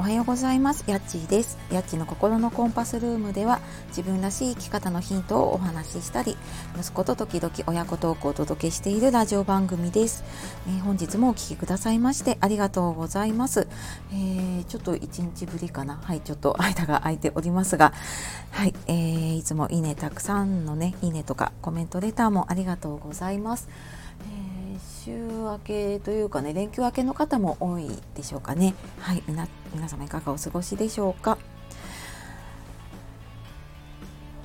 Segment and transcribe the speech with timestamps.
[0.00, 0.84] おはようございます。
[0.86, 1.58] やっちーです。
[1.70, 6.38] やっちの心のコンパスルームでは自分らしい生き方のヒントをお話ししたり
[6.74, 10.24] 息子と時々親子トークをお届けしているラジオ番組です、
[10.66, 13.68] えー、本日もお聴きくださいましてありがとうございます、
[14.10, 16.00] えー、ちょっと1日ぶりかな。
[16.02, 17.92] はいちょっと 間が空いておりますが
[18.52, 23.68] はい、えー、いつもいいねたくさんのねいいねとかコメントレターもありがとうございます。
[25.02, 28.74] 週明けというかね連休明けの方も多いでしょうかね。
[28.98, 31.38] はい皆皆様いかがお過ごしでしょうか、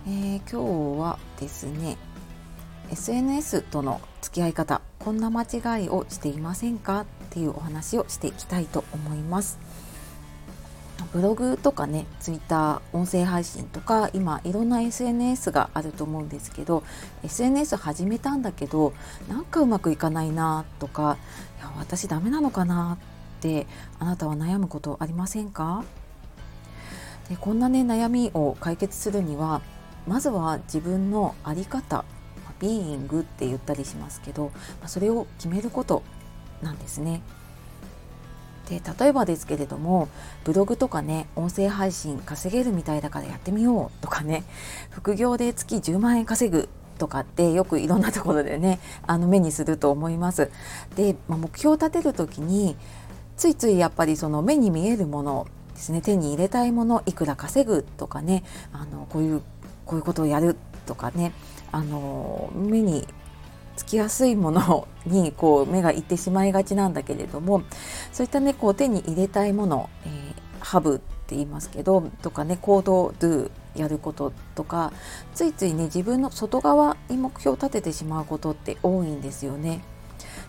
[0.08, 1.98] えー、今日はですね
[2.90, 7.02] SNS との付き合い方こんな間違いをしていませんか？
[7.02, 9.60] っていうお話をしていきたいと思います。
[11.16, 16.84] ブログとかねツイッター音声配信とか今いろんな SNS があると思うんですけど
[17.24, 18.92] SNS 始めたんだけど
[19.30, 21.18] なんかうまくいかないなとか
[21.58, 23.66] いや私ダメなのかなって
[23.98, 25.86] あなたは悩むことありませんか？
[27.30, 29.62] でこんなね悩みを解決するには
[30.06, 32.04] まずは自分の在り方
[32.60, 34.52] ビーイングって言ったりしますけど
[34.86, 36.04] それを決めること
[36.62, 37.22] なんですね。
[38.70, 40.10] で例えばですけれども
[40.44, 44.44] ブログとかね音声配信稼げるみたいだからやってみようとかね
[44.90, 50.50] 副業で月10万円稼ぐとかってよくいろんなところでねあの目にすると思います。
[50.96, 52.76] で、まあ、目標を立てる時に
[53.38, 59.42] ついついやっぱりその目に見えるものですね手に入れたいものいくら稼ぐとかねあのこういう
[59.86, 60.56] こういうことをやる
[60.86, 61.34] とかね
[61.72, 63.06] あの目に
[63.76, 67.64] つきやすいものにこう目がいってしまいがちなんだけれども
[68.12, 74.94] そういったねこう手に入れたいもの、えー、ハブって言いますけどとかね行動 do やることとか
[75.34, 79.82] ついついね自分の外側に目標を立ててしまうことって多いんですよね。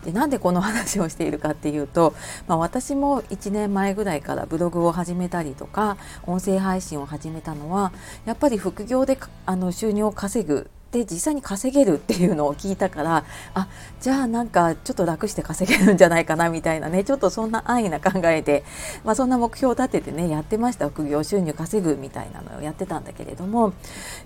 [0.03, 2.13] でなんでこの話をしているかっていうと、
[2.47, 7.91] まあ、私も1年前ぐらいからブログを始めたりとか音声配信を始めたのは
[8.25, 13.67] やっぱり副業であの収入を稼ぐで実際に稼げるっていうのを聞いたからあ
[13.99, 18.63] じゃあなんかちょっと楽して稼げるんじゃないかなみたいなねちょっとそんな安易な考えで、
[19.03, 23.73] まあ、そんな目標を立ててねやってました副業収入稼ぐみたいなのをやってたんだけれども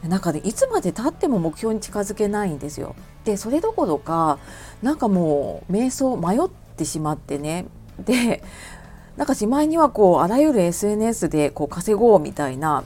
[0.04, 2.96] 中でいつまでたっても目標に近づけないんですよ。
[3.26, 4.40] でそれどころか
[4.82, 7.66] なんかもう瞑想迷ってしまってね
[8.00, 8.44] で
[9.18, 12.84] なんかしまいにはこうあらゆる SNS でこう稼ごうみたいな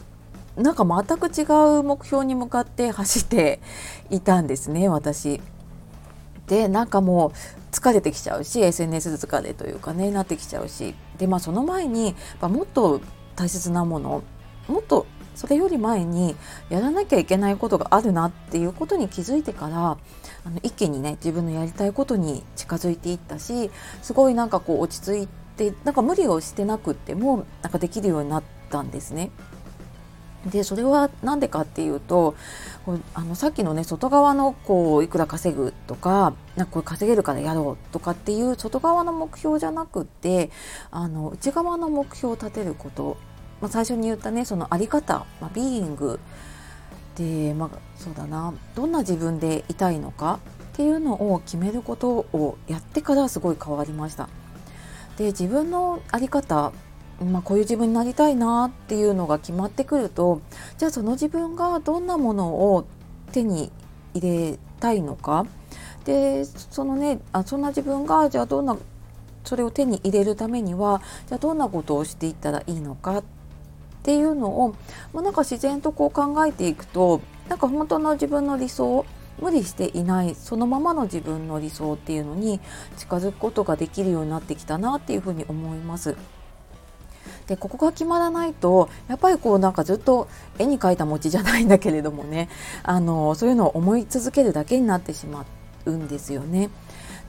[0.57, 1.43] なんか全く違
[1.79, 3.59] う目標に向かって走って
[4.09, 5.41] いたんですね私。
[6.47, 7.31] でなんかもう
[7.71, 13.01] 疲れてきちゃうし SNS 疲れというかねなってきちゃうしでまあその前にもっと
[13.35, 14.23] 大切なもの
[14.67, 16.35] もっとそれより前に
[16.69, 19.97] やらなきゃいけないことがあるなっていうことに気づいてから
[20.45, 23.69] あの一気にね自分のやりたいことに近づいていったし
[24.01, 25.27] すごいなんかこう落ち着い
[25.57, 29.31] てなんか無理をしてなくってもなんかできるようになったんですね。
[30.45, 32.35] でそれは何でかっていうと
[33.13, 40.51] あのさっきのね外側のこういくら稼ぐとかなんかこれ稼げるからやろうとかっていう外側の目標じゃなくて
[40.91, 43.17] あの内側の目標を立てること、
[43.59, 46.19] まあ、最初に言ったねそのあり方、まあ、ビーイング
[47.15, 48.53] で、まあ、そうだな。
[48.75, 50.39] どんな自分でいたいのか
[50.73, 54.29] っていうのを決めることをやってからすごい変わりました。
[55.17, 56.73] で自分の在り方
[57.23, 60.41] まあ、こういう自分になりたいなっていうのが決まってくると
[60.77, 62.85] じゃあその自分がどんなものを
[63.31, 63.71] 手に
[64.13, 65.45] 入れたいのか
[66.03, 68.77] でそのねあそんな自分がじゃあどんな
[69.43, 73.23] それを手に入れるためにはじゃあどんなことをしていったらいいのかっ
[74.03, 74.75] ていうのを、
[75.13, 79.05] まあ、なんか自然とこう考えていくとなんか本当の自分の理想
[79.39, 82.59] 無理していないそのままの自分の理想っていうのに
[82.97, 86.15] 近づくことができるようになってきたなっていうふうに思います。
[87.47, 92.49] でここが決まらないとやっぱりこうなんかずっと絵に描いた餅じゃないんだけれどもね
[92.83, 95.45] あのそういうのを思い続けるだけになってしま
[95.85, 96.69] うんですよね。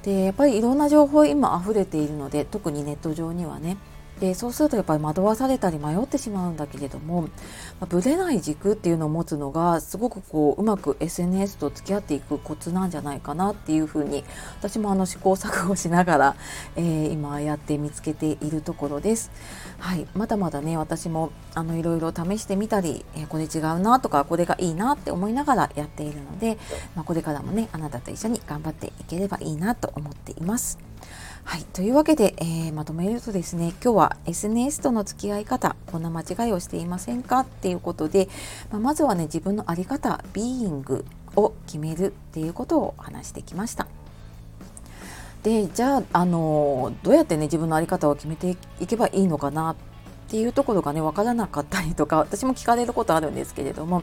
[0.03, 3.77] でやっぱりいろんな情報今溢れているので特にネット上にはね
[4.21, 7.29] でそうするとやっぱり惑わされたり迷ってしまうんだけれども、ま
[7.83, 14.25] あ、ぶれない軸っていうのを持つのがすごくこううまく SNS と付き合っていくコツなんじゃないかなっていうふうに
[14.59, 16.37] 私もあの試行錯誤しながら、
[16.77, 19.31] えー、今やって見つけているところです。
[19.79, 26.57] はい、まだまだね私もあのいろいろ試してみたり、えー、これ違うなとかこれがいいなって思いながらやっているので、
[26.95, 30.86] まあ、これからもねあなたと一緒に頑張っていければいいなと思っています。
[31.47, 38.29] はい、というわけで、えー、まとめるとですね今日は SNS との付き合い方こんな間違いをしていませんかっていうことで、
[38.73, 41.05] まあ、まずはね自分の在り方ビーイング
[41.37, 43.87] を決めるっていうことを話してきました。
[45.45, 49.77] でじゃあ、あのどうやってね自分の在り方を決めていけばいいのかなっ
[50.27, 54.03] っていうところがね分からなかったりとか私も聞かれることあるんですけれども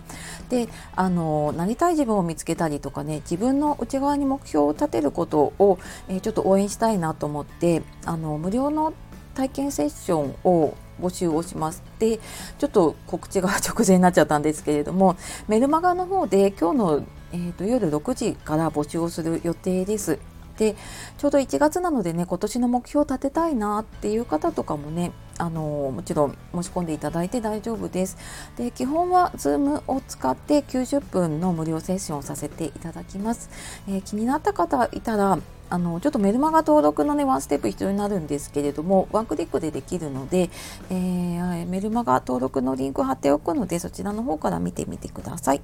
[0.49, 8.93] であのなりたい自分を見つけたりとかね自分の内側に目標を立てることを、えー、ちょっと応援したいなと思ってあの無料の
[9.35, 12.19] 体験セッションを募集をしますで
[12.57, 15.17] ちょっと告知が直前になっちゃったんですけれども
[15.47, 20.19] メルマガの方で今日の、えーと、夜6時から募集をする予定です。
[20.57, 20.75] で
[21.17, 28.17] ちょうど1月なのでね今年の目標を立てたいなっていう方とかもねあのもちろん申し込んでいただいて大丈夫です。
[28.57, 33.49] で基本は Zoom を使って90分の無料セッションをさせていただきます。
[33.87, 35.39] えー、気になった方いたら
[35.69, 40.51] あのちょっとメルマガ登録のねワンステップ必要になるんですけれどもワンクリックでできるので、
[40.91, 45.61] えー、メルマガ登録のリンク貼っておくのでそちらの方から見てみてください。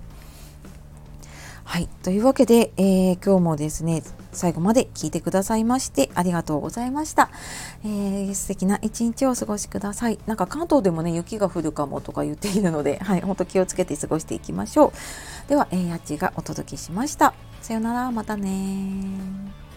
[1.70, 1.88] はい。
[2.02, 4.02] というわけで、えー、今日もですね、
[4.32, 7.30] 最後まで聞いてくださいましてありがとうございました。
[7.84, 10.18] えー、素敵な一日をお過ごしください。
[10.26, 14.92] なんか関東でもね、雪が降るかもとか言っているので、 はい、本当気をつけて過ごしていきましょう。
[15.48, 17.36] では、えー、やっちがお届けしました。
[17.62, 19.69] さよなら、またね